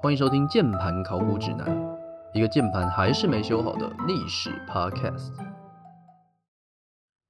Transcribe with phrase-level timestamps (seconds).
[0.00, 1.66] 欢迎收听《键盘考古指南》，
[2.32, 5.34] 一个键盘还是没修好的历史 Podcast。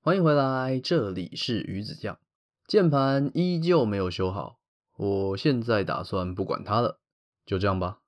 [0.02, 2.18] 欢迎回来，这里是鱼子酱。
[2.66, 4.58] 键盘依旧没有修好，
[4.98, 7.00] 我现在打算不管它了，
[7.46, 8.00] 就这样吧。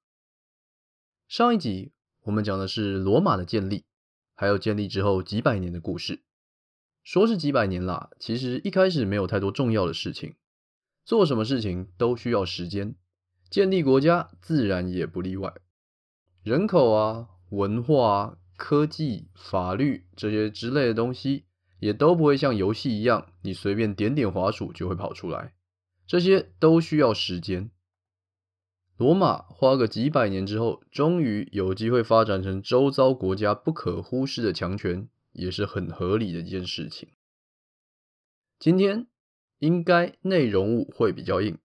[1.26, 1.92] 上一集
[2.24, 3.86] 我们讲的是罗马的建立，
[4.34, 6.22] 还有建立之后几百年的故事。
[7.02, 10.34] 说是几百年啦，其实一开始没有太多重要的事情，
[11.06, 12.94] 做什么事情都需要时间。
[13.50, 15.52] 建立国家自然也不例外，
[16.44, 21.46] 人口啊、文化啊、科技、法律这些之类的东西，
[21.80, 25.52] 也都不会像游戏一样，你随便点点滑鼠就会跑出来。
[26.06, 27.70] 这些都需要时间。
[28.96, 37.08] 罗马花个几百年之后，终于有机会发展成周遭国家不可忽视的强权，也是很合理的一件事情。
[38.60, 39.08] 今天
[39.58, 41.58] 应该内容物会比较硬。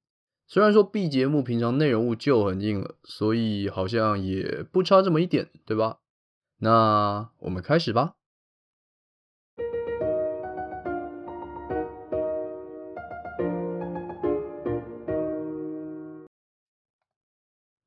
[0.48, 5.98] 虽然说 B 节目平常内容物就很硬了，所以好像也不差这么一点，对吧？
[6.60, 8.14] 那我们开始吧。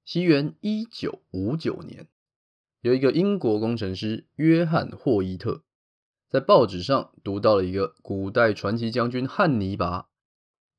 [0.04, 2.08] 西元一九五九年，
[2.80, 5.62] 有一个英国工程师约翰霍伊特，
[6.28, 10.08] 在报纸上读到了一个古代传奇将军汉尼拔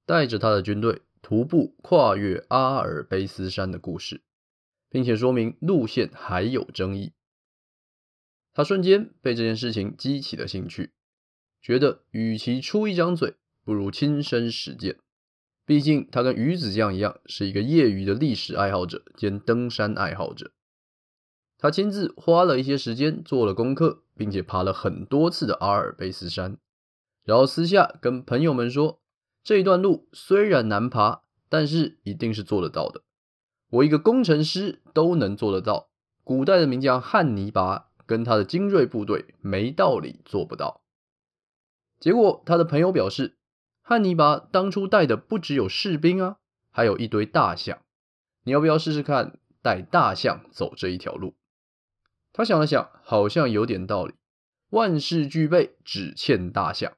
[0.05, 1.03] 带着他的军队。
[1.21, 4.21] 徒步跨越阿尔卑斯山的故事，
[4.89, 7.11] 并且说明路线还有争议。
[8.53, 10.91] 他瞬间被这件事情激起了兴趣，
[11.61, 14.97] 觉得与其出一张嘴，不如亲身实践。
[15.65, 20.51] 毕竟他跟鱼子酱一样，是一个业余的历史爱好者兼登山爱好者。
[21.57, 26.57] 他亲自花了一些时间做了功课，并且爬了很多次的阿尔卑斯山，
[27.23, 28.98] 然后私下跟朋友们说。
[29.43, 33.01] 这一段路虽然难爬，但是一定是做得到的。
[33.69, 35.89] 我一个工程师都能做得到，
[36.23, 40.81] 古代的名将汉尼拔跟他的精锐部队没道理做不到。
[41.99, 43.37] 结果他的朋友表示，
[43.81, 46.37] 汉尼拔当初带的不只有士兵啊，
[46.71, 47.79] 还有一堆大象。
[48.43, 51.35] 你要不要试试看带大象走这一条路？
[52.31, 54.13] 他想了想，好像有点道理。
[54.69, 56.93] 万事俱备，只欠大象。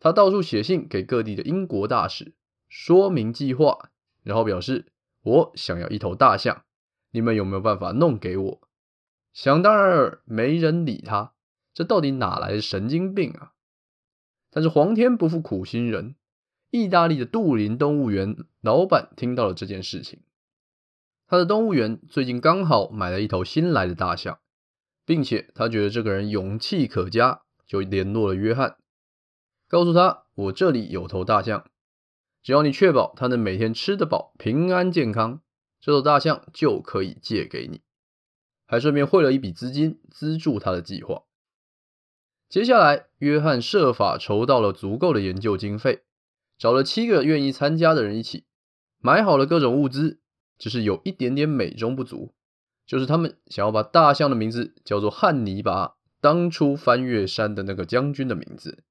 [0.00, 2.34] 他到处写信给各地的英国大使，
[2.68, 3.90] 说明计划，
[4.22, 4.86] 然后表示
[5.22, 6.64] 我想要一头大象，
[7.10, 8.60] 你们有没有办法弄给我？
[9.32, 11.32] 想当然，没人理他，
[11.74, 13.52] 这到底哪来的神经病啊？
[14.50, 16.14] 但是皇天不负苦心人，
[16.70, 20.20] 意大利的杜林动物园老板听到了这件事情，
[21.26, 24.38] 他的动物园最近刚好买了一头新来的大象，
[25.04, 28.76] 并且他觉得这个人勇气可嘉，就联络了约翰。
[29.68, 31.70] 告诉他，我这里有头大象，
[32.42, 35.42] 只要你确保它能每天吃得饱、平安健康，
[35.78, 37.82] 这头大象就可以借给你。
[38.66, 41.22] 还顺便汇了一笔资金资助他的计划。
[42.48, 46.04] 接下来，约翰设法筹到了足够的研究经费，
[46.56, 48.44] 找了七个愿意参加的人一起，
[48.98, 50.20] 买好了各种物资，
[50.58, 52.34] 只是有一点点美中不足，
[52.86, 58.84] 就是他们想要把大象的名字叫做汉尼拔，当初翻越山的那个将军的名字。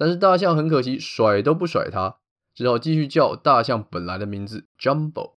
[0.00, 2.18] 但是大象很可惜，甩都不甩它，
[2.54, 5.34] 只好继续叫大象本来的名字 Jumbo。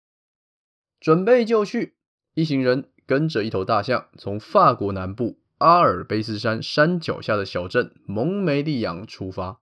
[1.01, 1.95] 准备就绪，
[2.35, 9.61] 一行人跟着一头大象，从法国南部阿尔卑斯山山脚下的小镇蒙梅利扬出发，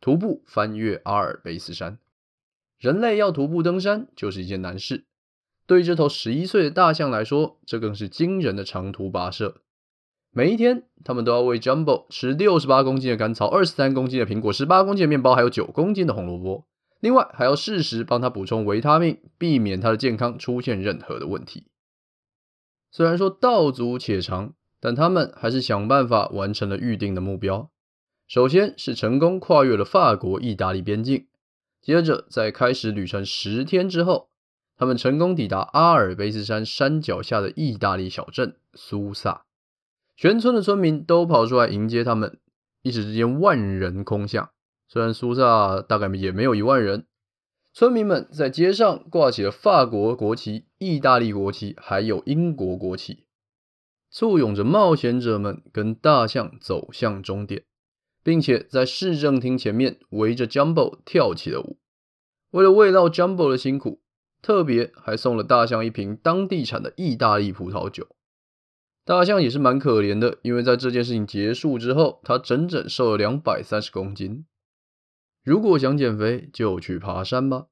[0.00, 2.00] 徒步翻越阿尔卑斯山。
[2.80, 5.04] 人类要徒步登山就是一件难事，
[5.64, 9.62] 对于这头十一岁的大象来说，这更是惊人的长途跋涉。
[10.36, 16.66] 每一天，他们都要喂 Jumbo 吃六十八公斤的干草、二十三公斤的苹果、十八公斤的面包，还有九公斤的红萝卜。
[16.98, 21.68] 另外，还要适时帮他补充维他命，避免他的健康出现任何的问题。
[22.90, 27.70] 虽然说道阻且长，但他们还是想办法完成了预定的目标。
[28.26, 31.28] 首先是成功跨越了法国、意大利边境，
[31.80, 34.30] 接着在开始旅程十天之后，
[34.76, 39.44] 他们成功抵达阿尔卑斯山山脚下的意大利小镇苏萨。
[40.16, 42.38] 全村的村民都跑出来迎接他们，
[42.82, 44.50] 一时之间万人空巷。
[44.86, 47.06] 虽然苏萨大概也没有一万人，
[47.72, 53.24] 村民们在街上挂起了法国国旗、意大利国旗，还有英国国旗，
[54.10, 57.64] 簇拥着冒险者们跟大象走向终点，
[58.22, 61.78] 并且在市政厅前面围着 Jumbo 跳起了舞。
[62.50, 64.00] 为了慰劳 Jumbo 的辛苦，
[64.40, 68.13] 特别还送了大象一瓶当地产的意大利葡萄酒。
[69.06, 74.46] 大象也是蛮可怜的，因为在这件事情结束之后，它整整瘦了两百三十公斤。
[75.44, 77.66] 如果想减肥，就去爬山吧。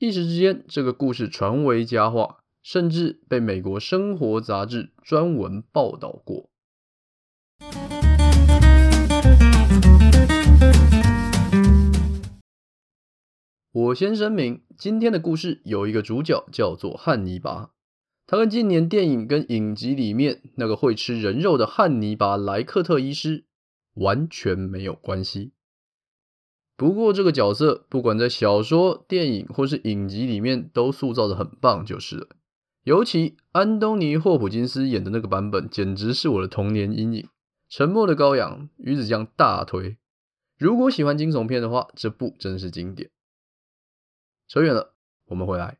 [0.00, 6.50] 一时之间，这个故事传为佳话，甚至被美国生活杂志专文报道过。
[13.70, 17.70] 我先声明，今天的故事有一个主角叫做汉尼拔，
[18.26, 23.44] 他跟近年电影跟影集里面那个会吃人肉的汉尼拔·莱克特医师
[23.94, 25.52] 完全没有关系。
[26.76, 32.28] 不过这个角色不管在小说、电影或是影集里面都塑造的很棒，就是了。
[32.82, 37.28] 尤其安东尼·霍普金斯演的那个版本，简直是我的童年阴影。
[37.68, 39.96] 沉默的羔羊，鱼子酱大推。
[40.58, 43.10] 如果喜欢惊悚片的话，这部真是经典。
[44.46, 44.94] 扯远了，
[45.26, 45.78] 我们回来。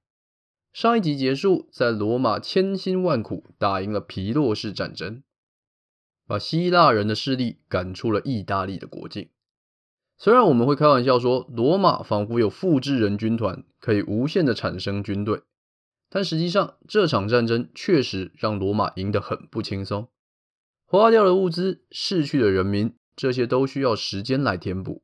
[0.76, 5.22] 上一集结束，在罗马千辛万苦打赢了皮洛士战争，
[6.26, 9.30] 把希腊人的势力赶出了意大利的国境。
[10.18, 15.40] 虽然我们会开玩笑说，罗马仿佛有复制人军团，可以无限的产生军队，
[16.10, 20.08] 但实际上这场战争确实让罗马赢得很不轻松。
[20.84, 25.02] 花掉了物资，逝去的人民，这些都需要时间来填补。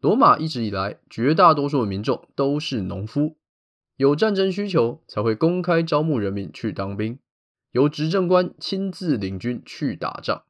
[0.00, 3.36] 罗马一直以来，绝大多数的民众都是农夫，
[3.96, 7.18] 有战争需求才会公开招募人民去当兵，
[7.72, 10.44] 由执政官亲自领军去打仗。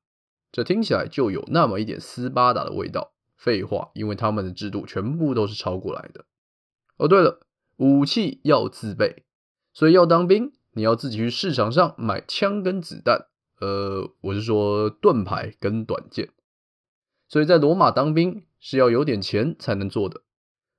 [0.52, 3.12] 这听起来就有那么一点斯巴达的味道。
[3.36, 6.24] 废话，因为他们的制度全部都是抄过来的。
[6.96, 7.40] 哦，对了，
[7.76, 9.24] 武器要自备，
[9.72, 13.26] 所以要当兵，你要自己去市场上买枪跟子弹。
[13.60, 16.30] 呃，我是说盾牌跟短剑。
[17.28, 18.44] 所以在罗马当兵。
[18.58, 20.22] 是要有点钱才能做的，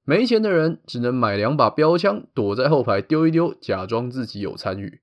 [0.09, 5.01] 没钱的人只能买两把标枪，躲在后排丢一丢，假装自己有参与。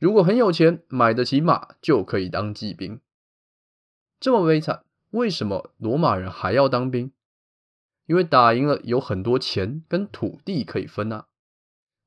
[0.00, 2.98] 如果很有钱，买得起马，就可以当骑兵。
[4.18, 7.12] 这么悲惨，为什么罗马人还要当兵？
[8.06, 11.26] 因为打赢了有很多钱跟土地可以分啊，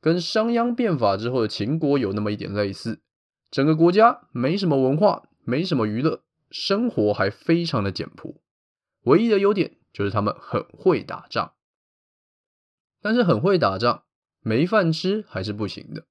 [0.02, 3.00] 跟商鞅变法之后的秦国有那么一点类似。
[3.50, 8.42] 整个国家没什么文化，没什么娱乐，生活还非常的简朴，
[9.04, 9.78] 唯一的优点。
[9.94, 11.53] 就是他们很会打仗，
[13.04, 14.04] 但是很会打仗，
[14.40, 16.06] 没饭吃还是不行的。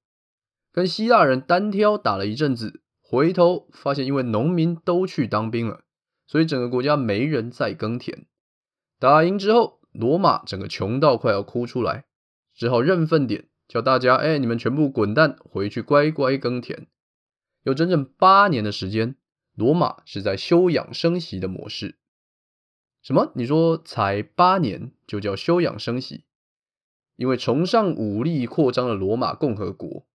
[0.71, 5.83] 跟希腊人单挑打了一阵子，回头发现因为农民都去当兵了，
[6.27, 8.27] 所以整个国家没人再耕田。
[8.99, 12.05] 打赢之后，罗马整个穷到快要哭出来，
[12.53, 16.87] 只好认分点，叫大家：哎，你们全部滚蛋，回去乖乖耕田。
[17.63, 19.15] 有整整八年的时间，
[19.55, 21.97] 罗马是在休养生息的模式。
[23.01, 23.31] 什么？
[23.35, 26.25] 你说才八年就叫休养生息？
[27.15, 30.05] 因为崇尚武力扩张的罗马共和国，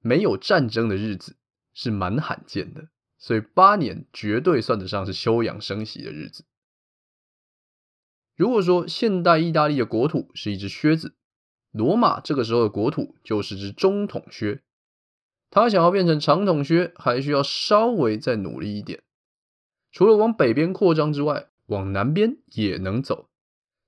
[0.00, 1.36] 没有战争的日子
[1.72, 2.88] 是蛮罕见的，
[3.18, 6.44] 所以八年绝对算得上是休养生息的日子。
[8.36, 11.14] 如果说现代意大利的国土是一只靴子，
[11.70, 14.62] 罗马这个时候的国土就是只中筒靴。
[15.50, 19.02] 他想要变成长筒靴，还需要稍微再努力一点。
[19.92, 23.29] 除了往北边扩张之外，往南边也能走。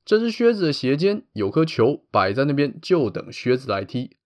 [0.05, 4.17] 这只靴子的鞋尖有颗球摆在那边，就等靴子来踢。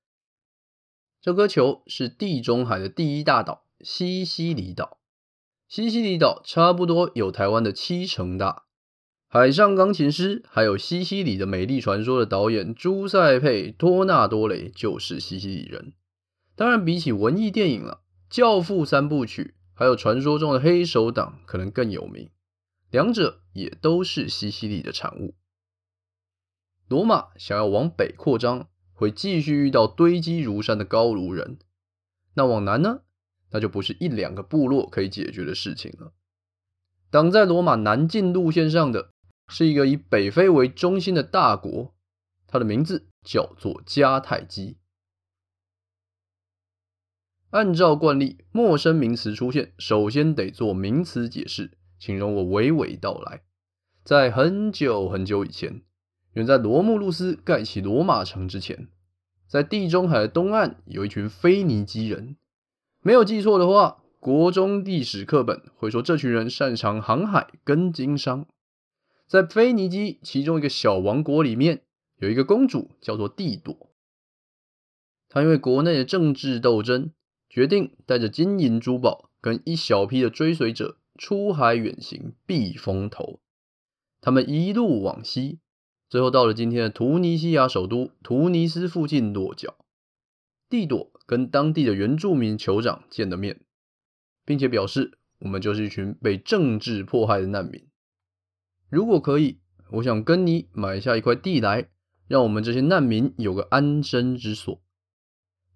[1.20, 4.98] 这颗球是地中海的第一大岛——西西里岛。
[5.68, 8.64] 西西里岛差不多有台湾的七成大。
[9.28, 15.92] 海上钢琴师，还有西西里的美丽传说的导演朱塞佩·托纳多雷就是西西里人。
[16.54, 18.00] 当然，比起文艺电影了，
[18.34, 22.30] 《教父》三部曲，还有传说中的黑手党，可能更有名。
[22.90, 25.34] 两者也都是西西里的产物。
[26.88, 31.58] 罗马想要往北扩张，会继续遇到堆积如山的高卢人。
[32.34, 33.00] 那往南呢？
[33.50, 36.12] 那就不是一两个部落可以解决的事情了。
[37.10, 39.10] 挡在罗马南进路线上的
[39.48, 41.94] 是一个以北非为中心的大国，
[42.46, 44.76] 它的名字叫做迦太基。
[47.50, 51.78] 按照惯例，陌生名词出现，首先得做名词解释。
[51.98, 53.42] 请容我娓娓道来，
[54.04, 55.82] 在很久很久以前，
[56.36, 58.88] 远在罗慕路斯盖起罗马城之前，
[59.48, 62.36] 在地中海的东岸有一群腓尼基人。
[63.00, 68.46] 没有记错的话，国中历史课本会说这群人擅长航海跟经商。
[69.26, 71.80] 在腓尼基其中一个小王国里面，
[72.18, 73.90] 有一个公主叫做蒂朵。
[75.30, 77.12] 她因为国内的政治斗争，
[77.48, 80.98] 决定带着金银珠宝跟一小批的追随者。
[81.18, 83.40] 出海远行避风头，
[84.20, 85.60] 他们一路往西，
[86.08, 89.76] 最后到了今天的突尼西亚首都突尼斯附近落脚。
[90.68, 93.60] 蒂朵跟当地的原住民酋长见了面，
[94.44, 97.88] 并且表示：“我们就是一群被政治迫害的难民。
[98.88, 99.60] 如果可以，
[99.92, 101.88] 我想跟你买下一块地来，
[102.28, 104.80] 让我们这些难民有个安身之所。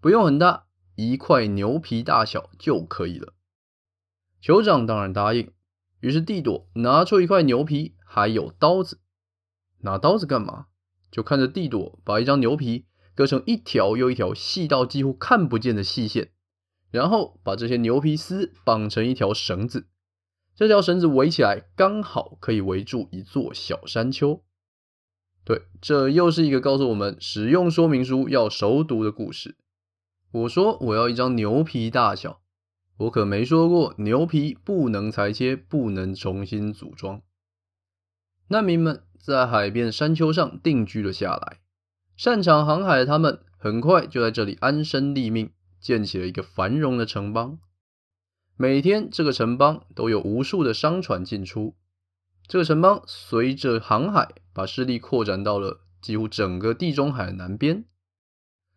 [0.00, 3.34] 不用很大，一块牛皮大小就可以了。
[4.42, 5.52] 酋长当然答应，
[6.00, 9.00] 于是帝铎拿出一块牛皮，还有刀子。
[9.82, 10.66] 拿刀子干嘛？
[11.10, 16.30] 就看着帝铎把一张牛皮割成一条又一条细到几乎看不见的细线，
[16.90, 19.88] 然后把这些牛皮丝绑成一条绳子。
[20.54, 24.42] 这条绳子围起来，刚好可以围住一座小山丘。
[25.42, 29.56] 对，这又是一个告诉我们使用说明书要熟读的故事。
[30.32, 32.42] 我说我要一张牛皮大小，
[32.99, 37.22] 我可没说过牛皮不能裁切，不能重新组装。
[38.49, 41.60] 难民们在海边山丘上定居了下来，
[42.16, 47.58] 擅长航海的他们很快就在这里安身立命，建起了一个繁荣的城邦。
[48.56, 51.76] 每天，这个城邦都有无数的商船进出。
[52.46, 57.84] 这个城邦随着航海，把势力扩展到了几乎整个地中海南边。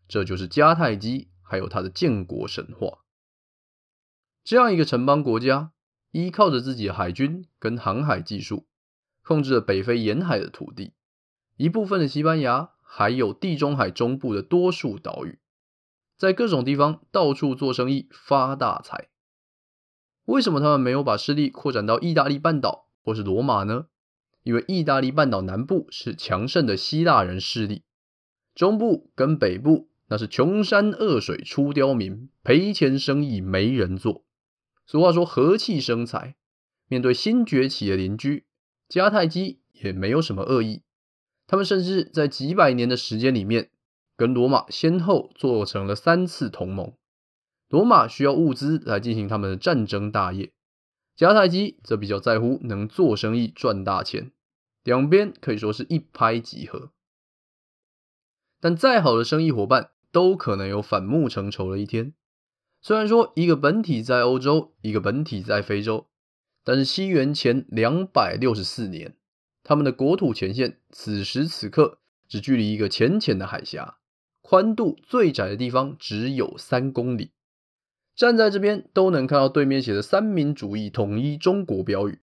[0.08, 3.00] 这就是迦太基，还有他的建国神话。
[4.44, 5.72] 这样一个城邦国家，
[6.12, 8.68] 依靠着自己的海军跟航海技术，
[9.24, 10.94] 控制了北非沿海的土地，
[11.58, 15.40] 一部分的西班牙，还有地中海中部的多数岛屿，
[16.18, 19.10] 在各种地方到处做生意，发大财。
[20.26, 23.88] 为什么他们没有把势力扩展到意大利半岛或是罗马呢？
[24.44, 27.84] 因为意大利半岛南部是强盛的希腊人势力，
[28.54, 34.26] 中部跟北部那是穷山恶水出刁民，赔钱生意没人做。
[34.86, 36.36] 俗话说和气生财，
[36.90, 38.46] 面对新崛起的邻居，
[38.90, 40.84] 迦太基也没有什么恶意，
[41.48, 43.72] 他们甚至在几百年的时间里面，
[44.16, 46.94] 跟罗马先后做成了三次同盟。
[47.70, 50.52] 罗马需要物资来进行他们的战争大业，
[51.18, 54.32] 迦太基则比较在乎能做生意赚大钱，
[54.84, 56.92] 两边可以说是一拍即合。
[58.60, 62.14] 但再好的生意伙伴都可能有反目成仇的一天。
[62.80, 66.08] 虽然说一个本体在欧洲，一个本体在非洲，
[66.64, 69.16] 但是西元前两百六十四年，
[69.64, 73.98] 他们的国土前线此时此刻只距离一个浅浅的海峡，
[74.42, 77.32] 宽度最窄的地方只有三公里。
[78.16, 82.22] 站在这边都能看到对面写的“三民主义统一中国”标语，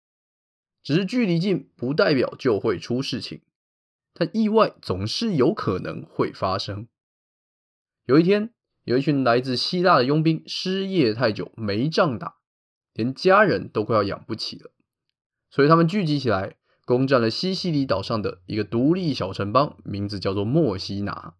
[0.82, 3.42] 只是距离近不代表就会出事情，
[4.14, 6.88] 但意外总是有可能会发生。
[8.06, 12.36] 有一天，有一群来自希腊的佣兵失业太久没仗打，
[12.94, 14.70] 连家人都快要养不起了，
[15.50, 21.34] 所以他们聚集起来攻占了西西里岛上的一个独立小城邦，名字叫做墨西拿。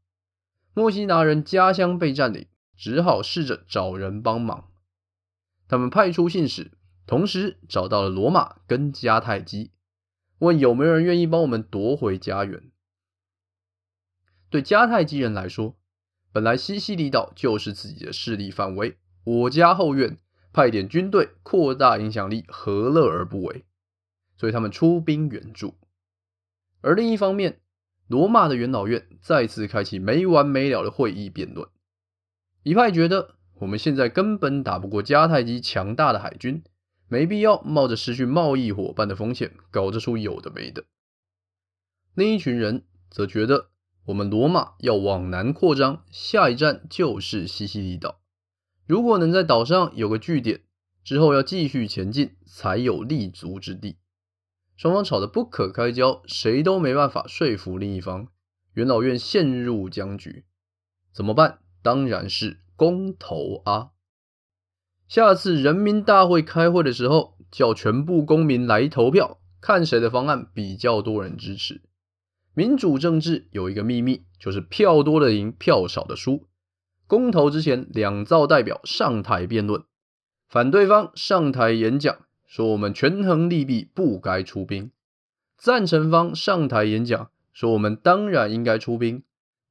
[0.75, 2.47] 墨西拿人家乡被占领。
[2.77, 4.69] 只好试着找人帮忙。
[5.69, 6.73] 他们派出信使，
[7.07, 9.71] 同时找到了罗马跟迦太基，
[10.39, 12.73] 问有没有人愿意帮我们夺回家园。
[14.51, 15.77] 对迦太基人来说，
[16.33, 20.19] 本来西西里岛就是自己的势力范围，我家后院，
[20.55, 23.65] 派点军队扩大影响力，何乐而不为？
[24.37, 25.75] 所以他们出兵援助。
[26.81, 27.61] 而另一方面，
[28.07, 31.69] 罗马的元老院再次开启没完没了的会议辩论。
[32.63, 36.63] 一派觉得我们现在根本打不过迦太基强大的海军，
[37.09, 40.85] 没必要冒着失去贸易伙伴的风险搞这出有的没的。
[42.15, 43.71] 另一群人则觉得
[44.07, 48.21] 我们罗马要往南扩张，下一站就是西西里岛。
[48.87, 50.61] 如果能在岛上有个据点，
[51.03, 53.97] 之后要继续前进才有立足之地。
[54.77, 58.29] 双方吵得不可开交，谁都没办法说服另一方，
[58.75, 60.45] 元老院陷入僵局，
[61.13, 61.61] 怎么办？
[61.83, 63.91] 当然是公投啊！
[65.07, 71.83] 下次人民大会开会的时候，叫全部公民来投票，看谁的方案比较多人支持。
[72.53, 76.47] 民主政治有一个秘密，就是票多的赢，票少的输。
[77.07, 79.85] 公投之前，两造代表上台辩论，
[80.49, 84.91] 反对方上台演讲，说我们权衡利弊，不该出兵；
[85.59, 89.23] 赞成方上台演讲，说我们当然应该出兵。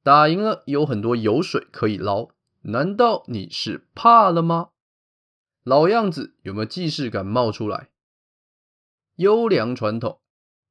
[0.02, 2.28] 打赢了，有很多油水可以捞。
[2.62, 4.68] 难道你是怕了吗？
[5.64, 7.88] 老样子，有没有既视感冒出来？
[9.16, 10.18] 优良传统，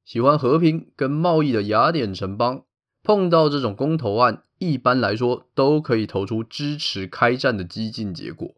[0.05, 2.63] 喜欢和平跟贸易的雅典城邦，
[3.01, 8.55] 碰到这种公投案，一般来说都可以投出支持开战的激进结果。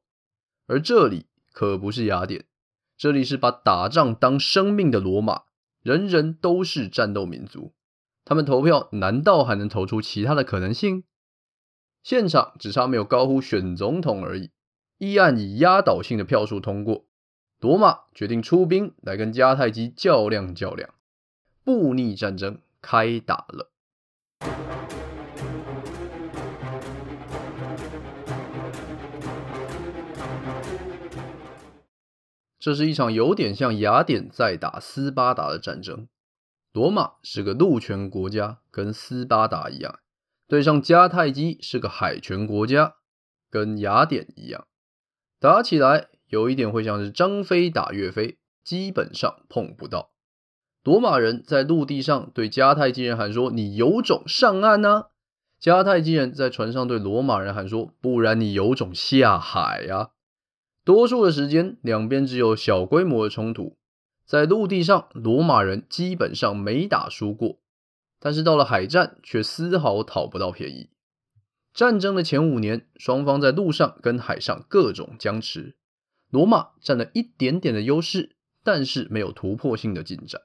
[0.68, 2.46] 而这里可不是雅典，
[2.96, 5.44] 这里是把打仗当生命的罗马，
[5.82, 7.74] 人人都是战斗民族。
[8.24, 11.04] 他们投票，难道还能投出其他的可能性？
[12.04, 14.52] 现场只差没有高呼选总统而已。
[14.98, 17.06] 议案以压倒性的票数通过，
[17.60, 20.94] 罗马决定出兵来跟迦太基较量较量。
[21.64, 23.72] 布匿战争开打了。
[32.65, 36.07] 这是一场有点像雅典在打斯巴达的战争。
[36.74, 40.00] 罗马是个陆权国家，跟斯巴达一样；
[40.48, 42.95] 对上迦太基是个海权国家，
[43.51, 44.65] 跟雅典一样。
[45.39, 50.10] 打起来有一点会像是张飞打岳飞，基本上碰不到。
[50.84, 55.10] 罗马人在陆地上对迦太基人喊说：“你有种上岸呐！”
[55.62, 60.10] 迦太基人在船上对罗马人喊说：“不然你有种下海呀！”
[60.86, 63.75] 多数的时间，两边只有小规模的冲突。
[64.24, 67.58] 在陆地上，罗马人基本上没打输过，
[68.20, 70.92] 但是到了海战，却丝毫讨不到便宜。
[71.74, 75.75] 战争的前五年，双方在陆上跟海上各种僵持。
[76.30, 80.44] 罗马占了一点点的优势，但是没有突破性的进展。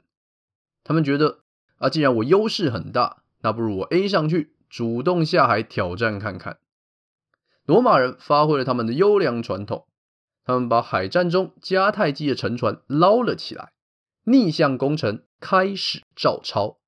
[0.82, 1.40] 他们觉得
[1.76, 6.58] 啊，既然我优势很大，那不如我 A 上去，主动下海挑战看看。
[7.66, 9.86] 罗马人发挥了他们的优良传统。
[10.44, 13.72] 他们把海战中迦太基的沉船捞了起来，
[14.24, 16.78] 逆向攻城，开始照抄。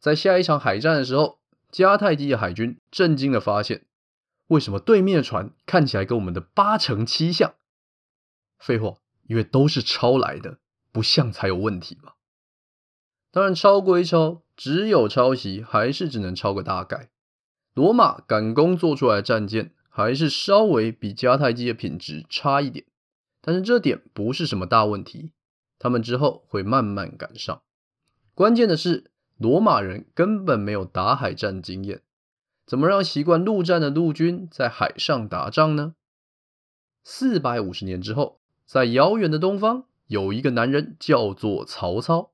[0.00, 1.38] 在下一场海战的时候，
[1.70, 3.84] 迦太基的海军震惊的发现，
[4.48, 7.54] 为什么对面的船看起来跟我们的八成七像？
[8.58, 10.58] 废话，因为都是抄来的，
[10.90, 12.14] 不像才有问题嘛。
[13.30, 17.10] 当然，抄归抄，只有抄袭，还是只能抄个大概。
[17.74, 19.74] 罗马赶工做出来的战舰。
[19.96, 22.84] 还是稍微比迦太基的品质差一点，
[23.40, 25.30] 但是这点不是什么大问题，
[25.78, 27.62] 他们之后会慢慢赶上。
[28.34, 32.02] 关键的是，罗马人根本没有打海战经验，
[32.66, 35.94] 怎么让习惯陆战的陆军在海上打仗呢？
[37.02, 42.32] 四百五十年之后，在遥远的东方，有一个男人叫做曹操，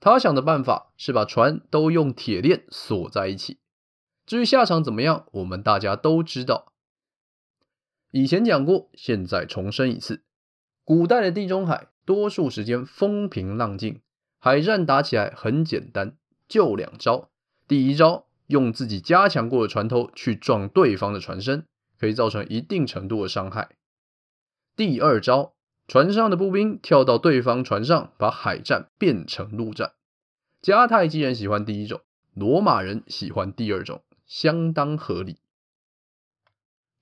[0.00, 3.58] 他想的办法是把船都用铁链锁在一起。
[4.26, 6.72] 至于下场怎么样，我们大家都知道。
[8.16, 10.22] 以前讲过，现在重申一次。
[10.84, 14.02] 古代的地中海，多数时间风平浪静，
[14.38, 17.30] 海战打起来很简单，就两招。
[17.66, 21.66] 第一招，用自己加强过的船头去撞对方的船身，
[21.98, 23.70] 可以造成一定程度的伤害。
[24.76, 25.54] 第二招，
[25.88, 29.90] 船上的步兵跳到对方船上，把海战变成陆战。
[30.62, 32.00] 迦太基人喜欢第一种，
[32.32, 35.38] 罗马人喜欢第二种，相当合理。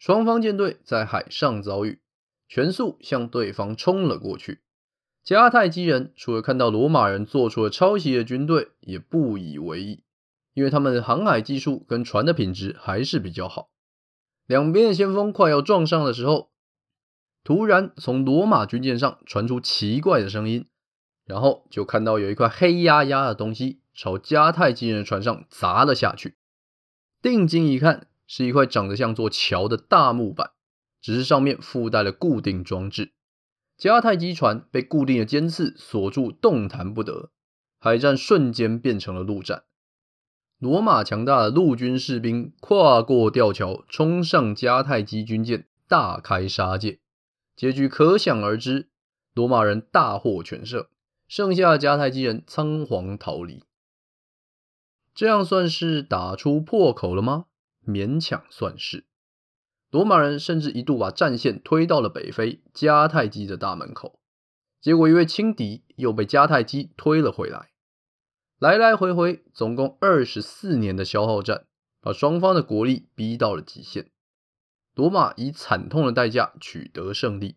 [0.03, 2.01] 双方舰队在海上遭遇，
[2.49, 4.61] 全速向对方冲了过去。
[5.25, 10.03] 迦太基人除了看到罗马人做出了抄袭的军队，也不以为意，
[10.55, 13.71] 因为他们的航海技术跟船的品质还是比较好。
[14.49, 16.51] 两边的先锋快要撞上的时候，
[17.45, 20.67] 突然从罗马军舰上传出奇怪的声音，
[21.25, 26.35] 然后就看到有一块黑压压的东西朝迦太基人的船上砸了下去。
[27.23, 28.09] 定睛一看。
[28.35, 30.53] 是一块长得像座桥的大木板，
[31.03, 33.13] 只是上面附带了固定装置。
[33.79, 37.31] 迦太基船被固定的尖刺锁住，动弹不得。
[37.79, 39.65] 海战瞬间变成了陆战。
[40.59, 47.01] 罗马强大的陆军士兵跨过吊桥，冲上迦太基军舰，大开杀戒。
[47.55, 48.89] 结局可想而知，
[49.35, 50.87] 罗马人大获全胜，
[51.29, 53.63] 剩下的迦太基人仓皇逃离。
[55.15, 57.45] 这样算是打出破口了吗？
[57.87, 59.05] 勉强算是，
[59.91, 64.19] 罗马人甚至一度把战线推到了北非迦太基的大门口，
[64.81, 67.71] 结果因为轻敌，又被迦太基推了回来，
[68.59, 71.67] 来来回回总共二十四年的消耗战，
[72.01, 74.11] 把双方的国力逼到了极限。
[74.95, 77.57] 罗马以惨痛的代价取得胜利，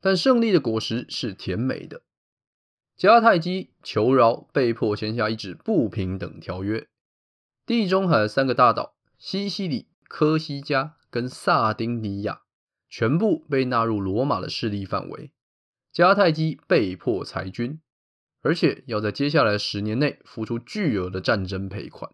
[0.00, 2.02] 但胜利的果实是甜美的。
[2.98, 6.88] 迦太基求饶，被迫签下一纸不平等条约，
[7.64, 8.97] 地中海的三个大岛。
[9.18, 12.42] 西西里、科西嘉跟萨丁尼亚
[12.88, 15.32] 全部被纳入罗马的势力范围，
[15.92, 17.80] 迦太基被迫裁军，
[18.42, 22.12] 而且要在接下来的十年内付出巨额的战争赔款。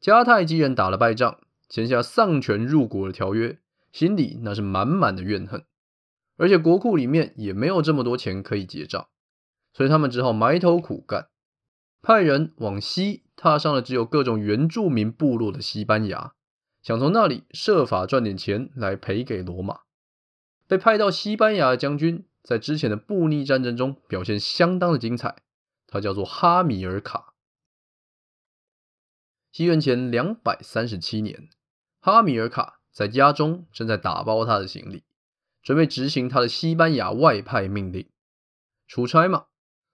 [0.00, 3.58] 迦太基人打了败仗，签下丧权入国的条约，
[3.90, 5.64] 心里那是满满的怨恨，
[6.36, 9.08] 而且国库里面也没有这么多钱可以结账，
[9.72, 11.28] 所以他们只好埋头苦干，
[12.02, 13.24] 派人往西。
[13.40, 16.34] 踏上了只有各种原住民部落的西班牙，
[16.82, 19.82] 想从那里设法赚点钱来赔给罗马。
[20.66, 25.36] 被派到西班牙的将军，在之前的布匿战争中表现相当的精彩，
[25.86, 27.34] 他叫做哈米尔卡。
[29.52, 31.48] 西元前两百三十七年，
[32.00, 35.04] 哈米尔卡在家中正在打包他的行李，
[35.62, 38.10] 准备执行他的西班牙外派命令。
[38.88, 39.46] 出差嘛，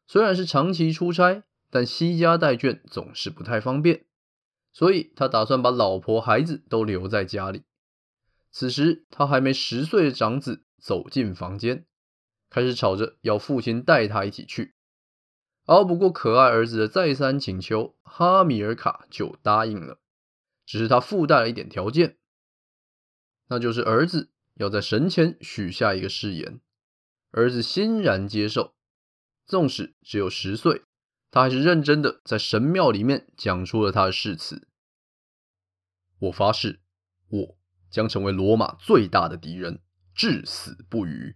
[0.06, 1.42] 虽然是长期出差。
[1.74, 4.04] 但携家带眷总是不太方便，
[4.72, 7.64] 所以他打算把老婆孩子都留在家里。
[8.52, 11.84] 此时，他还没十岁的长子走进房间，
[12.48, 14.76] 开始吵着要父亲带他一起去。
[15.64, 19.98] 熬不过可爱儿子的再三请求，哈米尔卡就答应了。
[20.64, 22.18] 只是他附带了一点条件，
[23.48, 26.60] 那就是儿子要在神前许下一个誓言。
[27.32, 28.76] 儿子欣然接受，
[29.44, 30.82] 纵使只有十岁，
[31.34, 34.68] 他还是认真的在神庙里面讲出了他的誓词
[36.20, 36.78] ：“我发誓，
[37.28, 37.58] 我
[37.90, 39.80] 将成为罗马最大的敌人，
[40.14, 41.34] 至死不渝。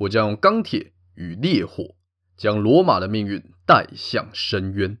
[0.00, 1.96] 我将用钢铁与烈火
[2.36, 4.98] 将罗马的命运带向深渊。”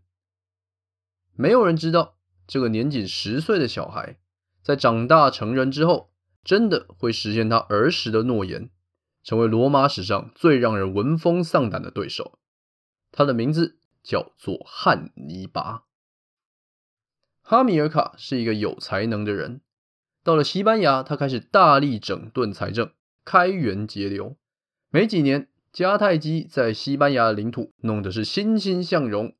[1.36, 4.18] 没有人知道，这个年仅十岁的小孩，
[4.62, 8.70] 在长大成人之后，真的会实现他儿时的诺言。
[9.22, 12.38] 成为罗马史上最让人闻风丧胆的对手，
[13.12, 15.84] 他的名字叫做汉尼拔。
[17.42, 19.60] 哈米尔卡是一个有才能的人，
[20.22, 22.92] 到了西班牙，他开始大力整顿财政，
[23.24, 24.36] 开源节流。
[24.90, 29.34] 没几年，迦太基在西班牙的领土弄得是欣欣向荣，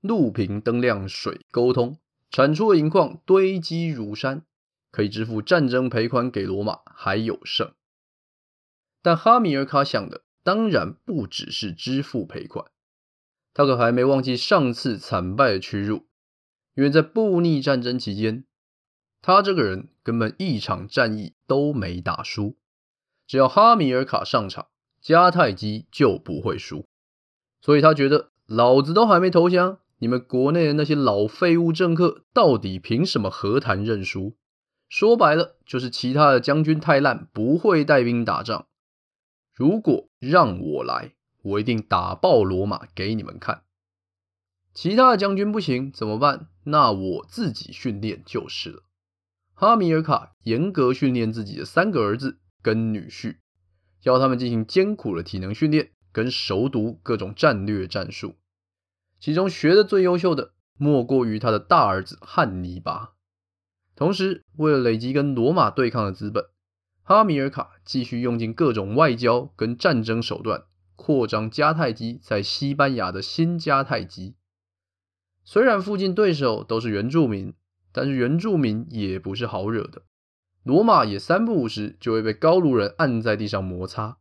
[0.00, 1.98] 路平灯亮，水沟通，
[2.30, 4.44] 产出的银矿堆积如山，
[4.90, 7.72] 可以支付战争赔款给罗马，还有剩。
[9.02, 12.70] 但哈米尔卡想的当然不只是支付赔款，
[13.52, 16.06] 他可还没忘记上次惨败的屈辱，
[16.74, 18.44] 因为在布匿战争期间，
[19.20, 22.56] 他这个人根本一场战役都没打输。
[23.26, 24.68] 只要哈米尔卡上场，
[25.02, 26.86] 迦太基就不会输。
[27.60, 34.36] 所以他觉得，老子都还没投降，你们国内的那些老废物政客到底凭什么和谈认输？
[34.88, 38.66] 说白了，就是其他的将军太烂，不会带兵打仗。
[39.54, 43.62] 如果让我来，我一定打爆罗马给你们看。
[44.72, 46.48] 其他的将军不行怎么办？
[46.64, 48.84] 那我自己训练就是了。
[49.54, 53.36] 哈米尔卡严格训练自己的三个儿子跟女婿，
[54.04, 58.36] 要他们进行艰苦的体能训练，跟熟读各种战略战术。
[59.18, 63.12] 其中学的最优秀的，莫过于他的大儿子汉尼拔。
[63.96, 66.46] 同时，为了累积跟罗马对抗的资本。
[67.02, 70.62] 哈米尔卡继续用尽各种外交跟战争手段，
[71.02, 74.36] 扩张迦太基在西班牙的新迦太基。
[75.42, 77.54] 虽然附近对手都是原住民，
[77.90, 80.02] 但是原住民也不是好惹的。
[80.62, 84.18] 罗马也三不五时就会被高卢人按在地上摩擦。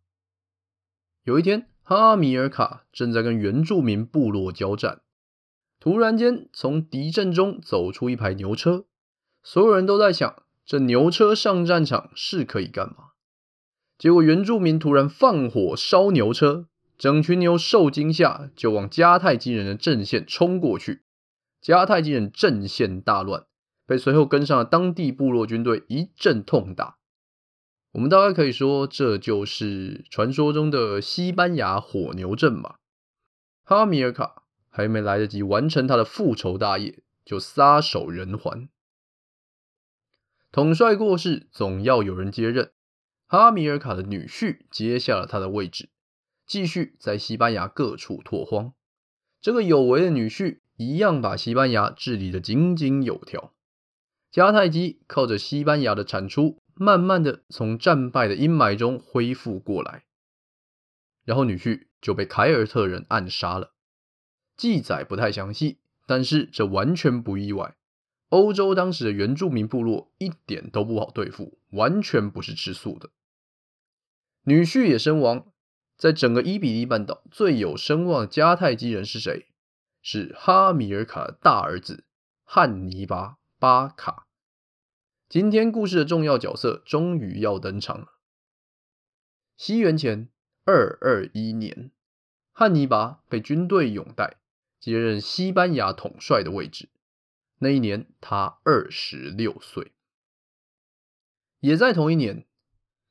[1.26, 5.02] 有一天，哈米尔卡正在跟原住民部落交战，
[5.82, 8.86] 突然间从敌阵中走出一排牛车，
[9.44, 10.44] 所有人都在想。
[10.66, 13.09] 这牛车上战场是可以干嘛？
[14.00, 21.04] 结果原住民突然放火烧牛车，整群牛受惊吓，就往迦太基人的阵线冲过去。
[21.62, 23.46] 迦太基人阵线大乱，
[23.86, 26.96] 被随后跟上的当地部落军队一阵痛打。
[27.92, 32.78] 我们大概可以说，这就是传说中的西班牙火牛阵吧。
[33.64, 38.70] 哈米尔卡还没来得及完成他的复仇大业，就撒手人寰。
[40.54, 42.72] 统帅过世，总要有人接任。
[43.32, 45.90] 哈米尔卡的女婿接下了他的位置，
[46.48, 48.74] 继续在西班牙各处拓荒。
[49.40, 53.54] 这个有为的女婿一样把西班牙治理得井井有条。
[54.34, 60.06] 迦太基靠着西班牙的产出，慢慢的从战败的阴霾中恢复过来。
[61.24, 63.74] 然后女婿就被凯尔特人暗杀了。
[64.58, 67.76] 记载不太详细，但是这完全不意外。
[68.30, 73.12] 欧洲当时的原住民部落一点都不好对付，完全不是吃素的。
[74.50, 75.46] 女婿也身亡，
[75.96, 79.46] 在整个伊比利半岛最有声望的迦太基人是谁？
[80.02, 82.04] 是哈米尔卡的大儿子
[82.44, 83.28] 汉尼拔·
[83.60, 84.26] 巴卡。
[85.28, 88.08] 今天故事的重要角色终于要登场了。
[89.56, 90.30] 西元前
[90.66, 91.92] 二二一年，
[92.52, 94.38] 汉尼拔被军队拥戴，
[94.80, 96.90] 接任西班牙统帅的位置。
[97.60, 99.92] 那一年，他二十六岁。
[101.60, 102.48] 也在同一年，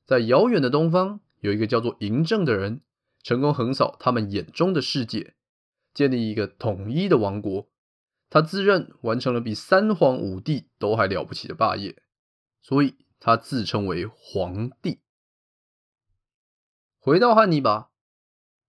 [0.05, 2.81] 在遥远的东方，有一个叫做嬴政的人，
[3.22, 5.35] 成功横扫他们眼中的世界，
[5.94, 7.68] 建立一个统一的王国。
[8.31, 12.03] 他自认完成了比三皇五帝都还了不起的霸业，
[12.61, 15.01] 所以他自称为皇帝。
[16.98, 17.88] 回到汉尼拔，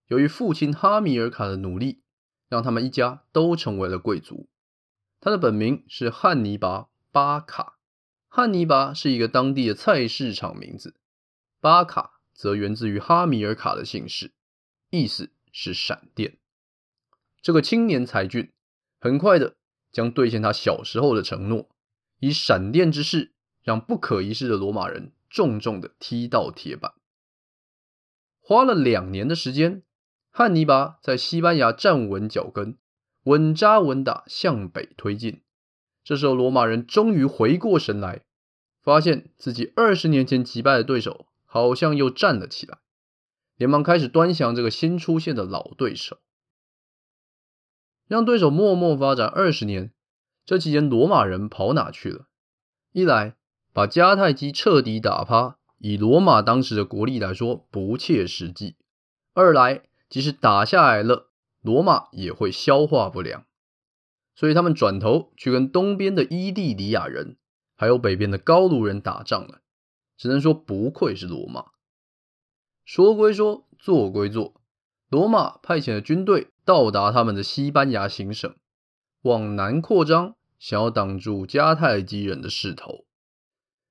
[0.08, 2.04] 由于父亲哈米尔卡的努力，
[2.48, 4.48] 让他们一家都成为了贵族。
[5.20, 7.78] 他的本名是汉尼拔·巴卡，
[8.30, 10.96] 汉尼拔是一个当地的菜市场名字，
[11.60, 14.32] 巴卡则源自于哈米尔卡的姓氏，
[14.92, 16.38] 意思是闪电。
[17.42, 18.54] 这个青年才俊
[18.98, 19.58] 很快的
[19.92, 21.68] 将兑现他小时候的承诺，
[22.20, 26.94] 以闪电之势让不可一世的罗马人重重的踢到铁板。
[28.40, 29.84] 花了两年的时间，
[30.32, 32.78] 汉尼拔在西班牙站稳脚跟，
[33.24, 35.42] 稳扎稳打向北推进。
[36.06, 38.22] 这时候，罗马人终于回过神来，
[38.82, 42.78] 发现自己二十年前击败的对手好像又站了起来，
[43.58, 46.20] 连忙开始端详这个新出现的老对手。
[48.08, 49.92] 让对手默默发展二十年，
[50.46, 52.28] 这期间罗马人跑哪去了？
[52.92, 53.36] 一来
[53.74, 58.76] 把迦太基彻底打趴，以罗马当时的国力来说不切实际；
[59.34, 61.32] 二来即使打下来了，
[61.62, 63.44] 罗马也会消化不良。
[64.36, 67.38] 所以他们转头去跟东边的伊蒂里亚人，
[67.76, 69.62] 还有北边的高卢人打仗了。
[70.20, 71.72] 只能说不愧是罗马。
[72.86, 74.62] 说归说，做归做，
[75.10, 78.54] 罗马派遣的军队到达他们的西班牙行省，
[79.24, 83.06] 往南扩张，想要挡住迦太基人的势头。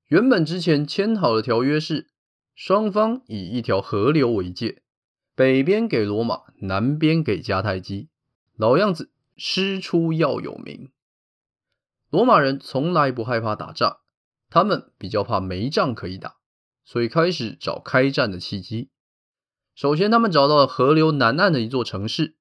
[0.07, 2.07] 原本之前签好的条约是，
[2.55, 4.83] 双方以一条河流为界，
[5.35, 8.09] 北边给罗马，南边给迦太基，
[8.55, 9.11] 老样子。
[9.41, 10.91] 师出要有名。
[12.11, 13.99] 罗马人从来不害怕打仗，
[14.51, 16.37] 他们比较怕没仗可以打，
[16.85, 18.91] 所以开始找开战的契机。
[19.75, 22.37] 首先，他们找到了河流南岸的一座城市，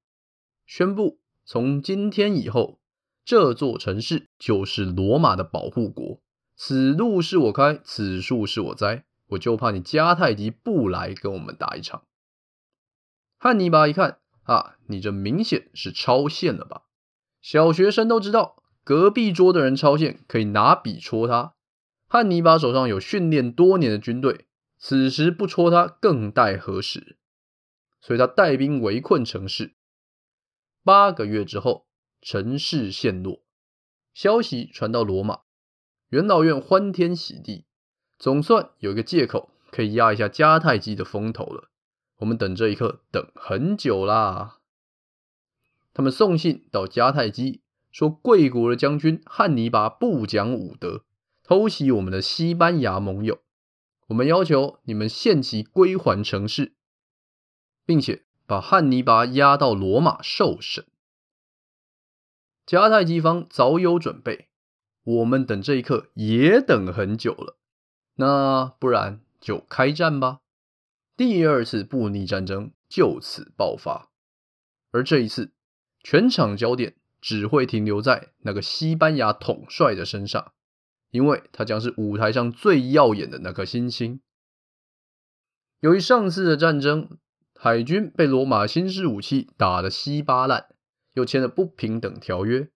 [0.66, 2.80] 宣布从今天以后，
[3.24, 6.20] 这座城市就是罗马的保护国。
[6.56, 12.02] 此路是我开，此树是我栽，我就怕你迦太基不来跟我们打一场。
[13.38, 16.82] 汉尼拔一看啊，你这明显是超限了吧？
[17.40, 21.54] 小学生都知道，隔壁桌的人超限可以拿笔戳他。
[22.08, 24.46] 汉尼拔手上有训练多年的军队，
[24.78, 27.18] 此时不戳他更待何时？
[28.00, 29.74] 所以他带兵围困城市。
[30.82, 31.86] 八个月之后，
[32.22, 33.42] 城市陷落，
[34.14, 35.40] 消息传到罗马，
[36.08, 37.66] 元老院欢天喜地，
[38.18, 41.68] 总算有一个借口可以压一下迦太基的风头了。
[42.20, 44.60] 我们等这一刻等很久啦。
[45.92, 47.60] 他们送信到迦太基，
[47.92, 51.04] 说贵国的将军汉尼拔不讲武德，
[51.48, 53.40] 偷袭我们的西班牙盟友。
[54.08, 56.74] 我们要求你们限期归还城市，
[57.86, 60.84] 并且把汉尼拔押到罗马受审。
[62.66, 64.48] 迦太基方早有准备，
[65.04, 67.56] 我们等这一刻也等很久了。
[68.16, 70.40] 那不然就开战吧。
[71.16, 74.10] 第二次布匿战争就此爆发，
[74.90, 75.54] 而这一次。
[76.02, 80.52] 全场焦点只会停留在那个西班牙统帅的身上，
[81.10, 84.20] 因为他将是舞台上最耀眼的那颗星星。
[85.80, 87.18] 由于上次的战争，
[87.54, 90.66] 海军被罗马新式武器打得稀巴烂，
[91.14, 92.68] 又签了不平等条约，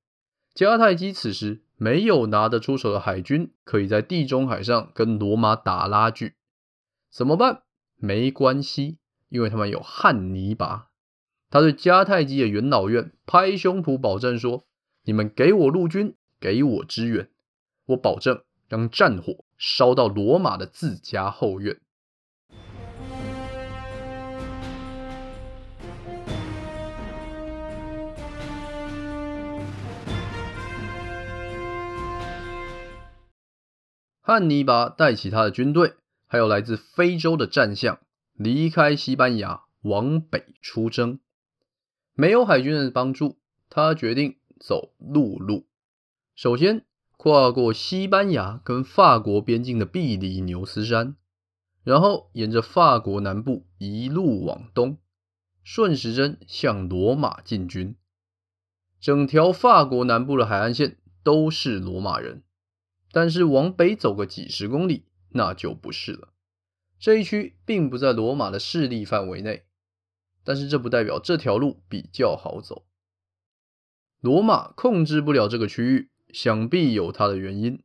[0.55, 6.35] 迦太基此时没有拿得出手的海军，可以在地中海上跟罗马打拉锯。
[7.11, 7.63] 怎么办？
[7.97, 10.89] 没关系，因为他们有汉尼拔。
[11.51, 14.65] 他对迦太基的元老院拍胸脯保证说
[15.05, 17.29] ：“你们给我陆军，给我支援，
[17.87, 21.81] 我保证让战火烧到罗马的自家后院。”
[34.25, 35.95] 汉尼拔带起他的军队，
[36.29, 37.99] 还有来自非洲的战象，
[38.35, 41.19] 离开西班牙往北出征。
[42.15, 43.37] 没有海军的帮助，
[43.69, 45.67] 他决定走陆路。
[46.37, 46.87] 首先
[47.23, 51.15] 跨过西班牙跟法国边境的比利牛斯山，
[51.85, 54.99] 然后沿着法国南部一路往东，
[55.63, 57.95] 顺时针向罗马进军。
[59.01, 62.43] 整条法国南部的海岸线都是罗马人，
[63.13, 66.31] 但是往北走个几十公里，那就不是了。
[66.99, 69.63] 这一区并不在罗马的势力范围内。
[70.43, 72.85] 但是这不代表这条路比较好走。
[74.19, 77.81] 罗马控制不了这个区域，想必有它的原因。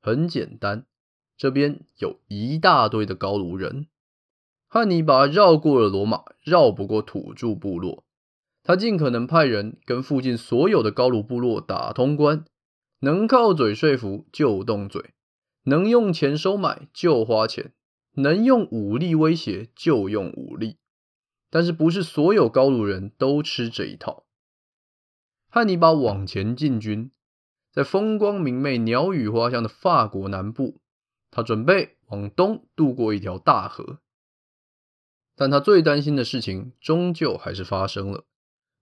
[0.00, 0.86] 很简单，
[1.36, 3.86] 这边有一大堆的高卢人。
[4.68, 8.04] 汉尼拔绕过了罗马，绕不过土著部落。
[8.62, 12.44] 他尽可能派人跟附近所有的高卢部落打通关，
[13.00, 15.10] 能靠嘴说服就动嘴，
[15.64, 17.72] 能用钱收买就花钱，
[18.14, 20.76] 能用武力威胁就用武力。
[21.50, 24.24] 但是不是所有高卢人都吃这一套？
[25.48, 27.10] 汉尼拔往前进军，
[27.72, 30.80] 在风光明媚、鸟语花香的法国南部，
[31.30, 33.98] 他准备往东渡过一条大河。
[35.34, 38.24] 但他最担心的事情终究还是发生了：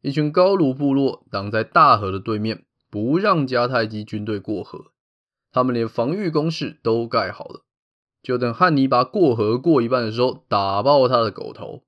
[0.03, 4.92] 一群高卢部落挡在大河的对面，不让迦太基军队过河。
[5.53, 7.64] 他们连防御工事都盖好了，
[8.20, 11.85] 就等汉尼拔过河过一半的时候，打爆他的狗头。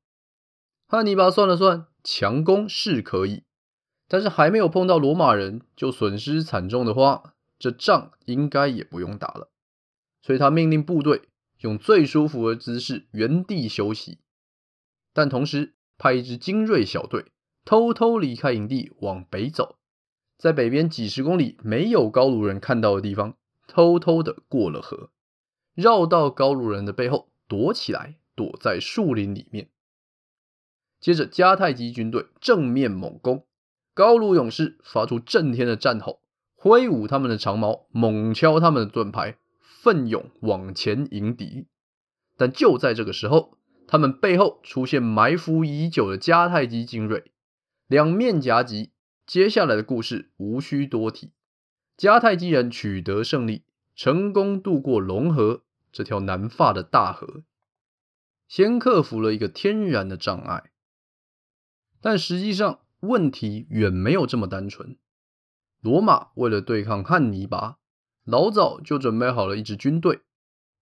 [0.86, 3.42] 汉尼拔算了算，强攻是可以，
[4.12, 9.50] 但是还没有碰到罗马人就损失惨重的话，这仗应该也不用打了。
[10.20, 11.22] 所以他命令部队
[11.60, 14.18] 用最舒服的姿势原地休息，
[15.14, 17.32] 但同时派一支精锐小队
[17.64, 19.78] 偷偷离开营地往北走，
[20.36, 25.08] 在北边几十公里没有高卢人看到的地方，偷偷的过了河，
[25.74, 29.70] 绕到高卢人的背后躲起来，躲在树林里面。
[31.00, 33.46] 接着，迦太基军队正面猛攻，
[33.94, 36.20] 高卢勇士发出震天的战吼，
[36.54, 41.66] 挥舞他们的长矛，猛敲他们的盾牌，奋勇往前迎敌。
[42.36, 47.32] 但就在这个时候，他们背后出现埋伏已久的迦太基精锐，
[47.86, 48.90] 两面夹击。
[49.24, 51.30] 接下来的故事无需多提，
[51.96, 57.44] 迦太基人取得胜利，成功渡过龙河这条难发的大河，
[58.48, 60.70] 先克服了一个天然的障碍。
[62.00, 64.96] 但实际上，问题远没有这么单纯。
[65.80, 67.78] 罗马为了对抗汉尼拔，
[68.24, 70.20] 老早就准备好了一支军队，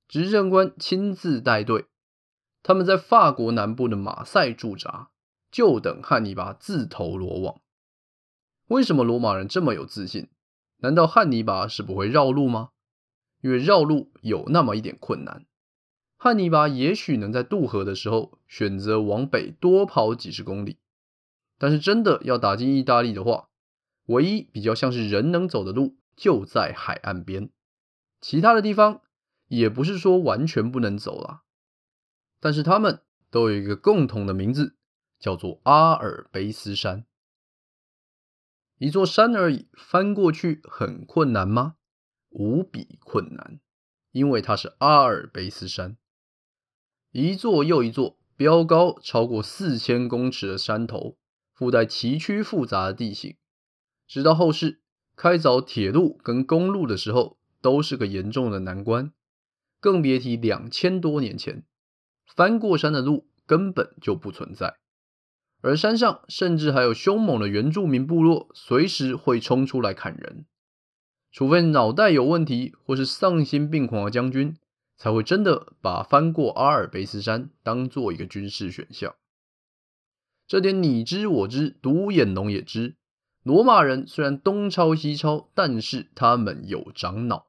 [0.07, 1.87] 执政官亲自带队。
[2.63, 5.09] 他们在法国南部的马赛驻扎，
[5.51, 7.63] 就等汉尼拔自投罗网。
[8.67, 10.29] 为什么罗马人这么有自信？
[10.83, 12.71] 难道汉尼拔是不会绕路吗？
[13.41, 15.47] 因为绕路有那么一点困难。
[16.19, 20.80] 汉尼拔也许能在渡河的时候选择往北多跑几十公里。
[21.61, 23.51] 但是真的要打进意大利的话，
[24.07, 27.51] 唯一比较像是人能走的路就在海岸边，
[28.19, 29.03] 其他的地方
[29.49, 31.43] 也不是说完全不能走啦。
[32.41, 34.75] 但是他们都有一个共同的名字，
[35.19, 37.05] 叫做阿尔卑斯山。
[38.79, 41.77] 一座山而已，翻过去很困难吗？
[42.31, 43.61] 无比困难，
[44.13, 45.99] 因为它是阿尔卑斯山，
[47.11, 51.19] 一座又一座标高超过四千公尺的山头。
[51.61, 53.37] 附带崎岖复杂的地形，
[54.09, 54.81] 直到后世
[55.15, 59.13] 开凿铁路跟公路的时候，都是个严重的难关。
[59.79, 61.67] 更别提两千多年前，
[62.27, 64.79] 翻过山的路根本就不存在，
[65.61, 70.47] 而山上甚至还有凶猛的原住民部落，随时会冲出来砍人。
[71.31, 74.57] 除非脑袋有问题或是丧心病狂的将军，
[74.97, 79.15] 才会真的把翻过阿尔卑斯山当做一个军事选项。
[80.51, 82.97] 这点你知我知，独眼龙也知。
[83.45, 87.47] 罗马人虽然东抄西抄，但是他们有长脑，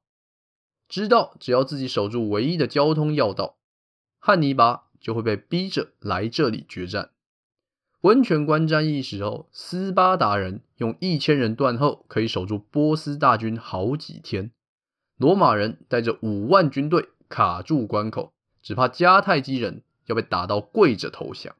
[0.88, 3.58] 知道只要自己守住唯一的交通要道，
[4.20, 7.10] 汉尼拔就会被逼着来这里决战。
[8.02, 14.52] 温泉关战役时候，斯巴达人用一千人断后可以守住波斯大军好几天，
[15.18, 21.56] 罗马人带着五万军队卡住关口，只怕迦太基人要被打到跪着投降。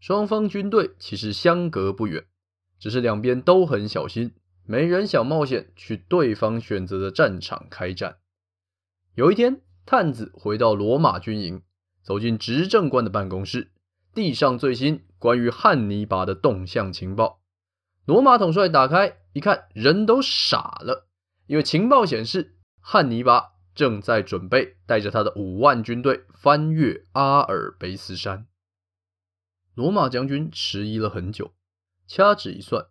[0.00, 2.24] 双方军队其实相隔不远，
[2.78, 4.32] 只是两边都很小心，
[4.64, 8.18] 没人想冒险去对方选择的战场开战。
[9.14, 11.62] 有一天，探子回到罗马军营，
[12.02, 13.72] 走进执政官的办公室，
[14.14, 17.40] 递上最新关于汉尼拔的动向情报。
[18.04, 21.08] 罗马统帅打开一看，人都傻了，
[21.46, 28.47] 因为情报显示汉尼拔正在准备带着他的五万军队翻越阿尔卑斯山。
[29.78, 31.52] 罗马将军迟疑了很久，
[32.08, 32.86] 掐指一算，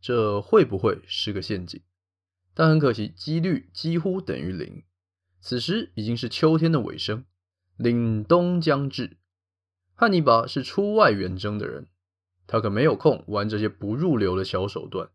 [0.00, 1.82] 这会不会是个陷阱？
[2.54, 4.82] 但很可惜，几率几乎等于零。
[5.42, 7.26] 此时已经是秋天的尾声，
[7.78, 9.18] 凛冬将至。
[9.94, 11.88] 汉尼拔是出外远征的人，
[12.46, 15.10] 他可没有空玩这些不入流的小手段。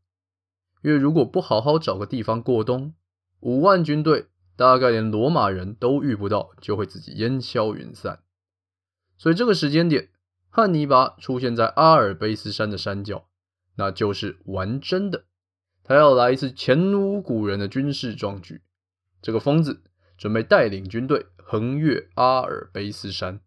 [0.84, 2.94] 因为如果不好好找个地方过冬，
[3.40, 8.20] 五万军队大概连罗马人都遇不到，就会自己烟消云散。
[9.18, 10.12] 所以这个时间点。
[10.56, 13.28] 汉尼拔出现在阿尔卑斯山的山脚，
[13.76, 15.26] 那就是玩真的。
[15.84, 18.62] 他要来一次前无古人的军事壮举。
[19.22, 19.84] 这个疯子
[20.18, 23.42] 准备带领军队横越阿尔卑斯山。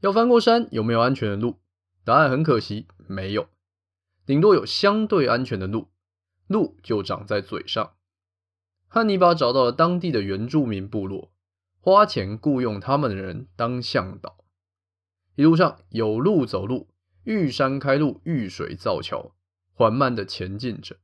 [0.00, 1.60] 要翻过山，有没有安全的路？
[2.04, 3.48] 答案很可惜，没有。
[4.26, 5.86] 顶多有相对安全的路，
[6.48, 7.92] 路就长在嘴上。
[8.88, 11.30] 汉尼拔找到了当地的原住民部落，
[11.80, 14.36] 花钱雇佣他们的人当向导。
[15.38, 16.88] 一路上有路走路，
[17.22, 19.36] 遇山开路，遇水造桥，
[19.72, 20.96] 缓慢地前进着。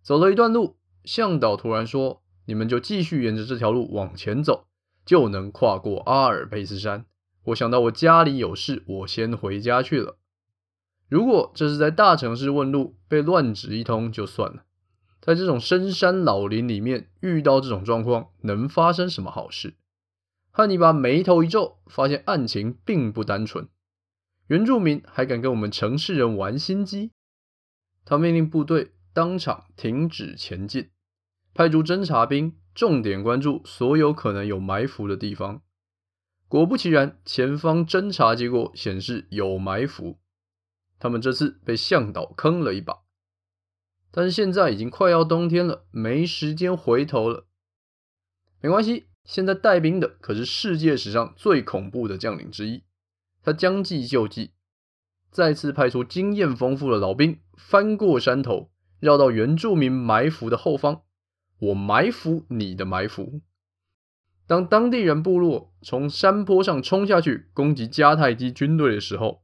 [0.00, 4.68] 走了一段路，向导突然说：“你们就继续沿着这条路往前走，
[5.04, 7.04] 就能跨过阿尔卑斯山。”
[7.46, 10.16] 我想到我家里有事，我先回家去了。
[11.08, 14.62] 如果这是在大城市问路，被乱指一通就算了，
[15.20, 19.74] 在这种深山老林里面遇到这种状况，能发生什么好事？
[20.56, 23.68] 汉尼拔眉头一皱，发现案情并不单纯，
[24.46, 27.10] 原住民还敢跟我们城市人玩心机。
[28.04, 30.90] 他命令部队当场停止前进，
[31.54, 35.60] 派出侦察兵，重点关注所有可能有埋伏的地方。
[36.46, 40.20] 果不其然，前方侦察结果显示有埋伏。
[41.00, 43.00] 他们这次被向导坑了一把。
[44.12, 47.48] 但现在已经快要冬天了，没时间回头了。
[48.60, 52.82] 没关系，现在带兵的可是世界史上最恐怖的将领之一，
[53.42, 54.52] 他将计就计。
[55.30, 58.70] 再次派出经验丰富的老兵，翻过山头，
[59.00, 61.02] 绕到原住民埋伏的后方。
[61.58, 63.40] 我埋伏你的埋伏。
[64.46, 69.42] 当当地人部落从山坡上冲下去攻击迦太基军队的时候，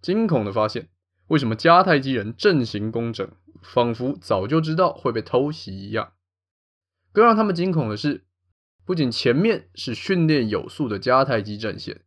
[0.00, 0.88] 惊恐地发现，
[1.28, 6.14] 为什么迦太基人阵型工整，仿佛早就知道会被偷袭一样。
[7.12, 8.24] 更让他们惊恐的是，
[8.90, 12.00] 不仅前面是训练有素的迦太基阵线，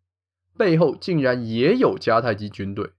[0.57, 2.91] 背后竟然也有迦太基军队。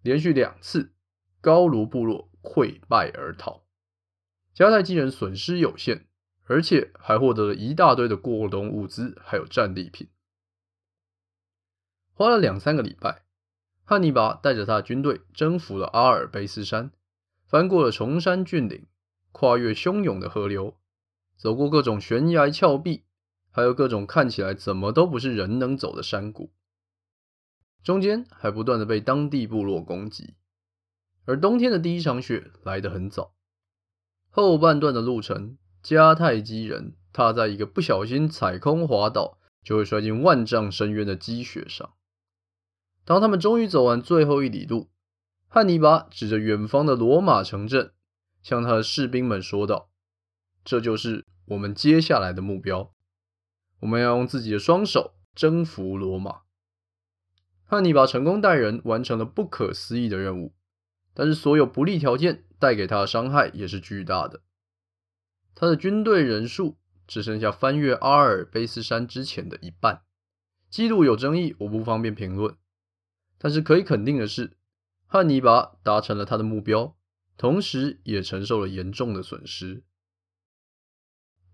[0.00, 0.92] 连续两次，
[1.40, 3.64] 高卢部落溃败而逃，
[4.54, 6.06] 迦太基人损失有限，
[6.44, 10.06] 而且还获得了一大堆的过冬物资，还有战利品。
[12.12, 13.24] 花了两三个礼拜，
[13.82, 16.92] 汉尼拔带着他的军队征服了阿尔卑斯山，
[17.44, 18.86] 翻过了崇山峻岭，
[19.32, 20.78] 跨越汹涌的河流，
[21.38, 23.04] 走过各种悬崖峭壁，
[23.50, 26.52] 还有各种看起来怎么都不是人能走的山谷。
[27.82, 30.34] 中间还不断的被当地部落攻击，
[31.24, 33.32] 而冬天的第一场雪来得很早。
[34.28, 41.94] 后半段的路程，迦太基人踏在一个不小心踩空滑倒，就会摔进万丈深渊的积雪上。
[43.04, 44.90] 当他们终于走完最后一里路，
[45.46, 47.92] 汉尼拔指着远方的罗马城镇，
[48.42, 49.88] 向他的士兵们说道
[50.68, 52.92] ：“这就是我们接下来的目标，
[53.80, 56.42] 我们要用自己的双手征服罗马。”
[57.64, 60.54] 汉尼拔成功带人完成了不可思议的任务，
[61.14, 64.42] 但是所有不利条件带给他的伤害也是巨大的。
[65.54, 70.02] 他的军队人数只剩下翻越阿尔卑斯山之前的一半，
[70.68, 72.54] 记录有争议，我不方便评论。
[73.38, 74.58] 但是可以肯定的是，
[75.06, 76.94] 汉尼拔达成了他的目标，
[77.38, 79.82] 同时也承受了严重的损失。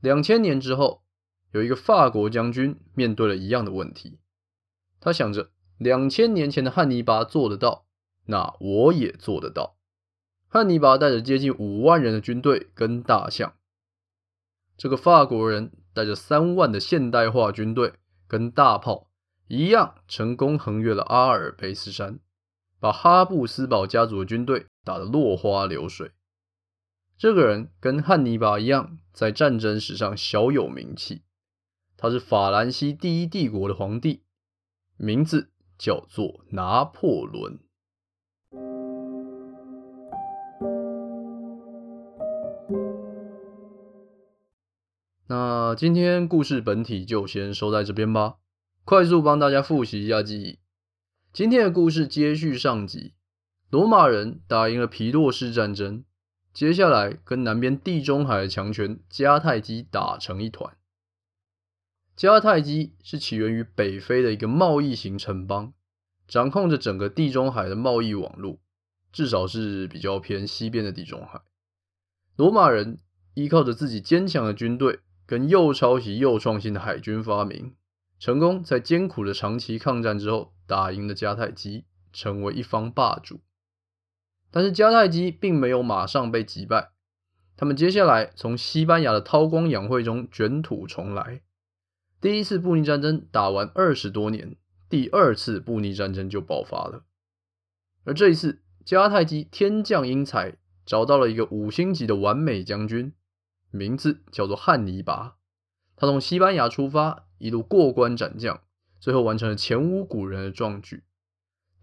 [0.05, 1.03] 两千年之后，
[1.53, 4.19] 有一个法国将军面对了一样的问题，
[5.01, 5.51] 他想着。
[5.79, 7.87] 两千年前的汉尼拔做得到，
[8.27, 9.77] 那我也做得到。
[10.47, 13.55] 汉尼拔带着接近五万人的军队跟大象，
[14.77, 17.95] 这个法国人带着三万的现代化军队
[18.29, 19.09] 跟大炮
[19.49, 22.21] 一样，成功横越了阿尔卑斯山，
[22.79, 26.13] 把哈布斯堡家族的军队打得落花流水。
[27.17, 31.23] 这个人跟汉尼拔一样，在战争史上小有名气，
[31.97, 34.23] 他是法兰西第一帝国的皇帝，
[34.97, 35.51] 名字。
[35.77, 37.59] 叫做拿破仑。
[45.27, 48.37] 那今天故事本体就先收在这边吧。
[48.85, 50.61] 快速帮大家复习一下记忆。
[51.33, 53.15] 今天的故事接续上集，
[53.69, 56.05] 罗马人打赢了皮洛士战争，
[56.55, 60.77] 接下来跟南边地中海的强权迦太基打成一团。
[62.17, 65.73] 迦太基是起源于北非的一个贸易型城邦，
[66.29, 68.61] 掌控着整个地中海的贸易网络，
[69.13, 71.41] 至少是比较偏西边的地中海。
[72.37, 72.99] 罗马人
[73.35, 77.75] 依靠着自己坚强的军队跟又抄袭又创新的海军发明，
[78.21, 83.41] 成功在艰苦的长期抗战之后打赢了迦太基，成为一方霸主。
[84.55, 86.93] 但是迦太基并没有马上被击败，
[87.57, 91.43] 他们接下来从西班牙的韬光养晦中卷土重来。
[92.21, 94.55] 第一次布匿战争打完二十多年，
[94.89, 97.03] 第二次布匿战争就爆发了。
[98.05, 103.13] 而这一次，迦太基天降英才，找到了一个五星级的完美将军，
[103.73, 105.35] 名字叫做汉尼拔。
[105.97, 108.61] 他从西班牙出发，一路过关斩将，
[109.01, 111.03] 最后完成了前无古人的壮举，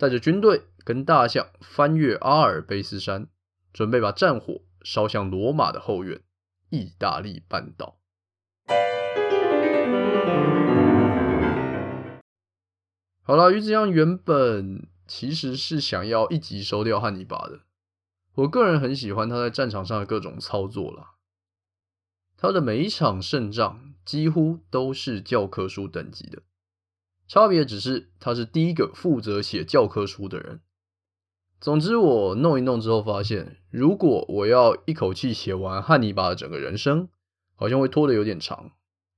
[0.02, 3.28] 带着军队跟大象翻越阿尔卑斯山，
[3.72, 6.20] 准备把战火烧向罗马的后院——
[6.72, 8.00] 意大利半岛。
[13.22, 17.60] 好了，鱼子酱原本其实是想要一集收掉汉尼拔的。
[18.34, 21.12] 我个人很喜欢他在战场上的各种操作啦，
[22.36, 26.42] 他的每一场胜仗几乎都是教科书等级的，
[27.32, 30.60] 差别只是他是第一个负责写教科书的人。
[31.62, 37.08] 总之，我弄一弄之后发现，如果我要一口气写完汉尼拔的整个人生，
[37.56, 38.72] 好像会拖得有点长。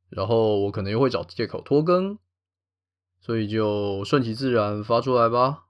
[0.10, 2.20] 然后我可能又会找借口拖更，
[3.20, 5.64] 所以就顺其自然发出来吧。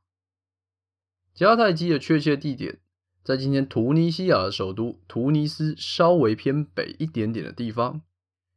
[1.34, 2.82] 迦太基的确切地点
[3.24, 8.02] 在今天突尼西亚的首都突尼斯稍微偏北一点点的地方，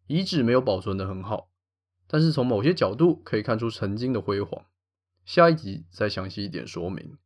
[0.09, 1.51] 遗址没有保存得很好，
[2.07, 4.65] 但是从某些角度可以看出曾经的辉煌。
[5.25, 7.17] 下一集再详细一点说明。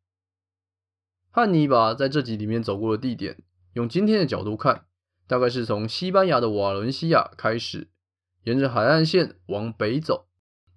[1.30, 3.42] 汉尼拔在这集里面走过的地点，
[3.74, 4.86] 用今天的角度看，
[5.26, 7.88] 大概是从西班牙的瓦伦西亚开始。
[8.44, 10.26] 沿着海岸线往北走，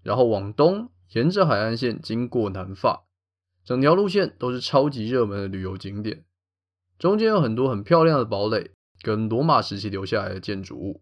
[0.01, 3.05] 然后往东，沿着海岸线经过南法，
[3.63, 6.25] 整条路线都是超级热门的旅游景点。
[6.99, 11.01] 中间有很多很漂亮的堡垒跟罗马时期留下来的建筑物，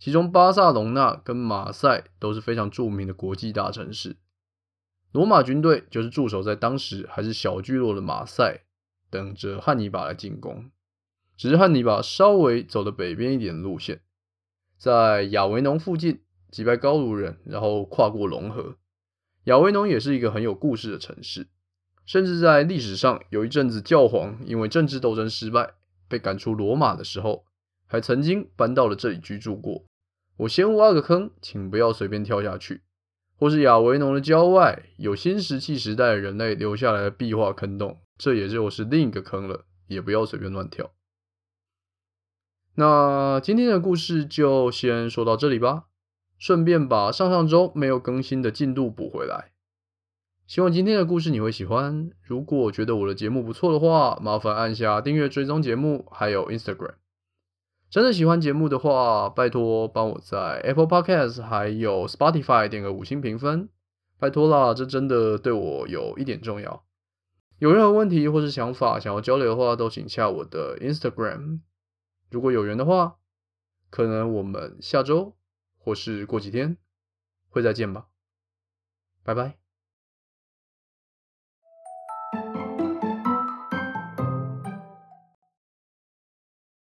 [0.00, 4.16] 其中巴萨隆纳跟马赛都是非常著名的国际大城市。
[5.12, 8.62] 罗马军队就是驻守在当时还是小聚落的马赛，
[9.10, 10.70] 等着汉尼拔来进攻。
[11.36, 14.00] 只是汉尼拔稍微走的北边一点路线。
[14.78, 18.76] 在亚维农附近击败高卢人，然后跨过龙河。
[19.44, 21.48] 亚维农也是一个很有故事的城市，
[22.06, 25.74] 甚至在历史上有一阵子教皇因为政治斗争失败
[26.08, 27.44] 被赶出罗马的时候，
[27.86, 29.84] 还曾经搬到了这里居住过。
[30.40, 32.80] 我先挖个坑，请不要随便跳下去。
[33.36, 40.90] 或是亚维农的郊外有新石器时代人类留下来的壁画坑洞，这也就是另一个坑了，也不要随便乱跳。
[42.74, 45.84] 那今天的故事就先说到这里吧，
[46.38, 49.52] 顺便把上上周没有更新的进度补回来。
[50.46, 52.10] 希望今天的故事你会喜欢。
[52.22, 56.99] 如果觉得我的节目不错的话，麻烦按下订阅、追踪节目，还有 Instagram。
[57.90, 63.68] 真的喜欢节目的话，拜托帮我在 Apple Podcast 还有 Spotify 点个五星评分，
[64.16, 66.84] 拜托啦，这真的对我有一点重要。
[67.58, 71.60] 有任何问题或是想法想要交流的话，都请下我的 Instagram。
[72.30, 73.16] 如果有缘的话，
[73.90, 75.36] 可能我们下周
[75.76, 76.76] 或是过几天
[77.48, 78.06] 会再见吧，
[79.24, 79.59] 拜拜。